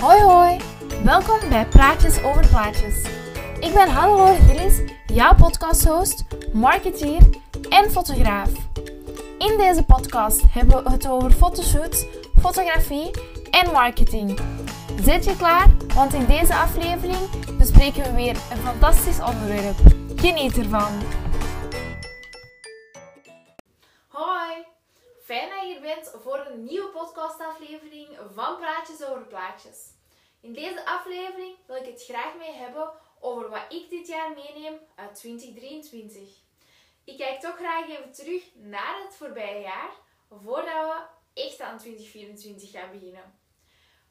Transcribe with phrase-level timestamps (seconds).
[0.00, 0.60] Hoi hoi,
[1.04, 3.02] welkom bij Praatjes over Plaatjes.
[3.60, 7.20] Ik ben Hannelore Gillis, jouw podcasthost, marketeer
[7.68, 8.50] en fotograaf.
[9.38, 12.06] In deze podcast hebben we het over fotoshoots,
[12.40, 13.10] fotografie
[13.50, 14.38] en marketing.
[15.02, 15.66] Zit je klaar?
[15.94, 19.76] Want in deze aflevering bespreken we weer een fantastisch onderwerp.
[20.16, 20.92] Geniet ervan!
[26.64, 29.96] Nieuwe podcastaflevering van Praatjes over Plaatjes.
[30.40, 32.90] In deze aflevering wil ik het graag mee hebben
[33.20, 36.28] over wat ik dit jaar meeneem uit 2023.
[37.04, 39.90] Ik kijk toch graag even terug naar het voorbije jaar,
[40.28, 41.02] voordat we
[41.42, 43.38] echt aan 2024 gaan beginnen.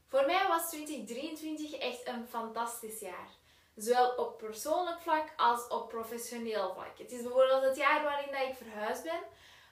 [0.08, 3.30] Voor mij was 2023 echt een fantastisch jaar.
[3.76, 6.98] Zowel op persoonlijk vlak als op professioneel vlak.
[6.98, 9.22] Het is bijvoorbeeld het jaar waarin dat ik verhuisd ben.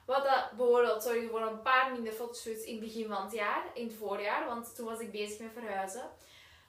[0.06, 3.64] Wat dat bijvoorbeeld zorgde voor een paar minder fotoshoots in het begin van het jaar,
[3.74, 6.10] in het voorjaar, want toen was ik bezig met verhuizen.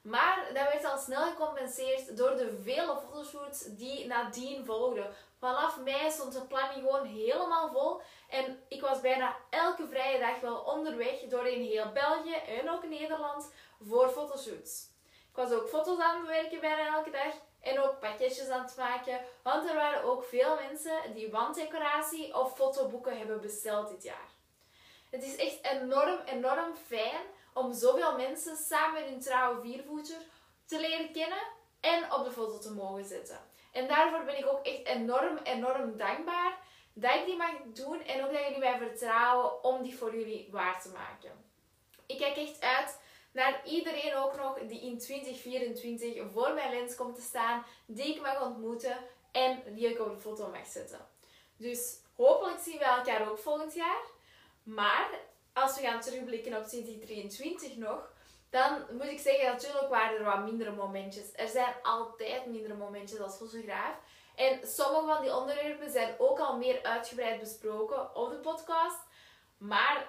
[0.01, 5.13] Maar dat werd al snel gecompenseerd door de vele fotoshoots die nadien volgden.
[5.39, 8.01] Vanaf mei stond de planning gewoon helemaal vol.
[8.29, 13.51] En ik was bijna elke vrije dag wel onderweg doorheen heel België en ook Nederland
[13.87, 14.89] voor fotoshoots.
[15.29, 17.33] Ik was ook foto's aan het bewerken bijna elke dag
[17.67, 19.19] en ook pakketjes aan het maken.
[19.43, 24.29] Want er waren ook veel mensen die wanddecoratie of fotoboeken hebben besteld dit jaar.
[25.09, 27.21] Het is echt enorm, enorm fijn
[27.53, 30.17] om zoveel mensen samen met hun trouwe viervoeter
[30.65, 31.43] te leren kennen
[31.79, 33.39] en op de foto te mogen zetten.
[33.71, 36.57] En daarvoor ben ik ook echt enorm, enorm dankbaar
[36.93, 40.47] dat ik die mag doen en ook dat jullie mij vertrouwen om die voor jullie
[40.51, 41.45] waar te maken.
[42.05, 42.99] Ik kijk echt uit
[43.37, 48.21] naar iedereen ook nog die in 2024 voor mijn lens komt te staan, die ik
[48.21, 48.97] mag ontmoeten
[49.31, 51.07] en die ik op de foto mag zetten.
[51.57, 54.01] Dus hopelijk zien we elkaar ook volgend jaar.
[54.63, 55.09] Maar
[55.53, 58.11] als we gaan terugblikken op 2023 nog,
[58.49, 61.33] dan moet ik zeggen, natuurlijk waren er wat mindere momentjes.
[61.35, 63.95] Er zijn altijd mindere momentjes als fotograaf.
[64.35, 68.99] En sommige van die onderwerpen zijn ook al meer uitgebreid besproken op de podcast.
[69.57, 70.07] Maar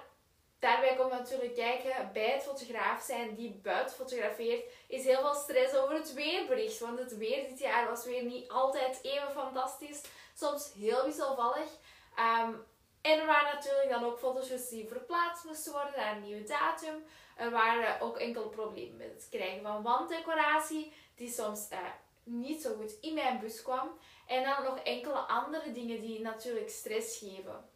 [0.59, 5.75] daarbij komt natuurlijk kijken, bij het fotograaf zijn die buiten fotografeert, is heel veel stress
[5.75, 6.79] over het weerbericht.
[6.79, 10.01] Want het weer dit jaar was weer niet altijd even fantastisch.
[10.35, 11.69] Soms heel wisselvallig.
[12.15, 12.53] Ehm,
[13.01, 17.05] en er waren natuurlijk dan ook foto's die verplaatst moesten worden naar een nieuwe datum.
[17.35, 21.77] Er waren ook enkele problemen met het krijgen van wanddecoratie, die soms uh,
[22.23, 23.89] niet zo goed in mijn bus kwam.
[24.27, 27.69] En dan nog enkele andere dingen die natuurlijk stress geven.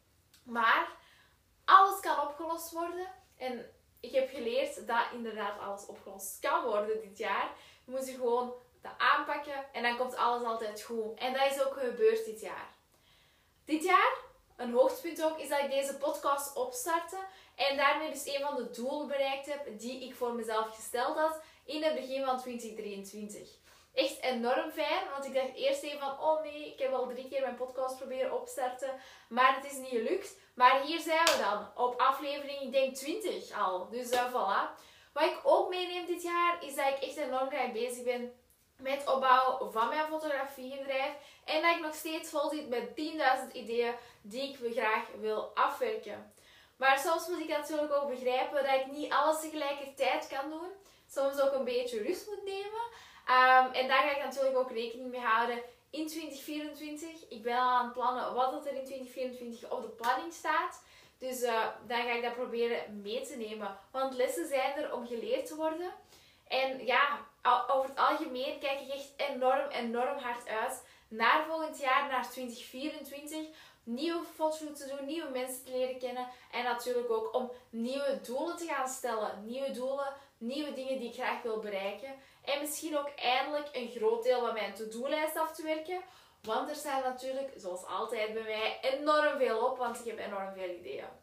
[0.43, 0.87] Maar
[1.73, 3.07] alles kan opgelost worden.
[3.37, 3.65] En
[3.99, 7.51] ik heb geleerd dat inderdaad alles opgelost kan worden dit jaar.
[7.85, 11.19] Je moet je gewoon dat aanpakken en dan komt alles altijd goed.
[11.19, 12.69] En dat is ook gebeurd dit jaar.
[13.65, 14.17] Dit jaar
[14.55, 17.17] een hoogtepunt ook is dat ik deze podcast opstartte
[17.55, 21.41] en daarmee dus een van de doelen bereikt heb die ik voor mezelf gesteld had
[21.65, 23.49] in het begin van 2023.
[23.93, 27.27] Echt enorm fijn, want ik dacht eerst even van, oh nee, ik heb al drie
[27.27, 28.99] keer mijn podcast proberen opstarten,
[29.29, 30.37] maar het is niet gelukt.
[30.55, 33.89] Maar hier zijn we dan, op aflevering, ik denk 20 al.
[33.89, 34.81] Dus uh, voilà.
[35.13, 38.33] Wat ik ook meeneem dit jaar, is dat ik echt enorm graag bezig ben
[38.77, 41.13] met het opbouwen van mijn fotografiebedrijf.
[41.45, 42.93] En dat ik nog steeds vol zit met 10.000
[43.53, 46.33] ideeën die ik graag wil afwerken.
[46.77, 50.69] Maar soms moet ik natuurlijk ook begrijpen dat ik niet alles tegelijkertijd kan doen.
[51.13, 52.83] Soms ook een beetje rust moet nemen.
[53.27, 57.09] Um, en daar ga ik natuurlijk ook rekening mee houden in 2024.
[57.29, 60.83] Ik ben al aan het plannen wat er in 2024 op de planning staat.
[61.17, 63.77] Dus uh, dan ga ik dat proberen mee te nemen.
[63.91, 65.93] Want lessen zijn er om geleerd te worden.
[66.47, 67.19] En ja,
[67.67, 73.39] over het algemeen kijk ik echt enorm, enorm hard uit naar volgend jaar, naar 2024.
[73.83, 76.27] Nieuwe foto's te doen, nieuwe mensen te leren kennen.
[76.51, 79.45] En natuurlijk ook om nieuwe doelen te gaan stellen.
[79.45, 80.13] Nieuwe doelen,
[80.45, 82.15] nieuwe dingen die ik graag wil bereiken.
[82.41, 86.01] En misschien ook eindelijk een groot deel van mijn to-do-lijst af te werken.
[86.41, 89.77] Want er staat natuurlijk, zoals altijd bij mij, enorm veel op.
[89.77, 91.21] Want ik heb enorm veel ideeën.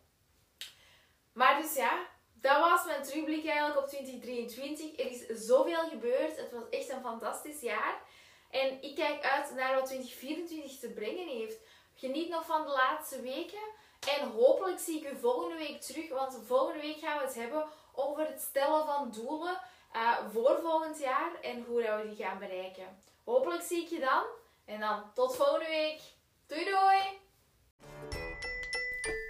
[1.33, 2.07] Maar dus ja,
[2.41, 4.99] dat was mijn terugblik eigenlijk op 2023.
[4.99, 6.37] Er is zoveel gebeurd.
[6.37, 8.03] Het was echt een fantastisch jaar.
[8.51, 11.59] En ik kijk uit naar wat 2024 te brengen heeft.
[11.95, 13.79] Geniet nog van de laatste weken.
[14.19, 16.09] En hopelijk zie ik u volgende week terug.
[16.09, 19.59] Want volgende week gaan we het hebben over het stellen van doelen
[19.97, 21.31] uh, voor volgend jaar.
[21.43, 22.99] En hoe we die gaan bereiken.
[23.25, 24.23] Hopelijk zie ik je dan.
[24.65, 26.01] En dan tot volgende week.
[26.47, 27.19] Doei doei!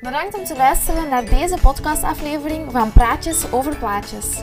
[0.01, 4.43] Bedankt om te luisteren naar deze podcastaflevering van Praatjes over Plaatjes.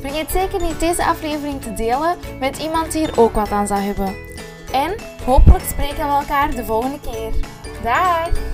[0.00, 3.80] Vergeet zeker niet deze aflevering te delen met iemand die er ook wat aan zou
[3.80, 4.16] hebben.
[4.72, 7.32] En hopelijk spreken we elkaar de volgende keer.
[7.82, 8.53] Dag!